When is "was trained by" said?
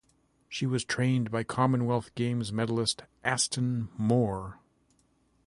0.65-1.43